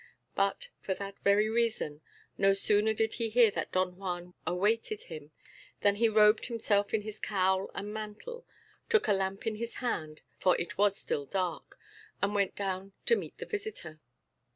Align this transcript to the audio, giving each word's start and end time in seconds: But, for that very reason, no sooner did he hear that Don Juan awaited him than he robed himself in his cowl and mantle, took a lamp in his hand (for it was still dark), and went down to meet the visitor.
But, 0.33 0.69
for 0.79 0.95
that 0.95 1.19
very 1.23 1.47
reason, 1.47 2.01
no 2.35 2.55
sooner 2.55 2.91
did 2.91 3.13
he 3.13 3.29
hear 3.29 3.51
that 3.51 3.71
Don 3.71 3.97
Juan 3.97 4.33
awaited 4.47 5.03
him 5.03 5.29
than 5.81 5.97
he 5.97 6.09
robed 6.09 6.47
himself 6.47 6.91
in 6.91 7.01
his 7.03 7.19
cowl 7.19 7.69
and 7.75 7.93
mantle, 7.93 8.43
took 8.89 9.07
a 9.07 9.13
lamp 9.13 9.45
in 9.45 9.57
his 9.57 9.75
hand 9.75 10.23
(for 10.39 10.59
it 10.59 10.75
was 10.75 10.97
still 10.97 11.27
dark), 11.27 11.77
and 12.19 12.33
went 12.33 12.55
down 12.55 12.93
to 13.05 13.15
meet 13.15 13.37
the 13.37 13.45
visitor. 13.45 13.99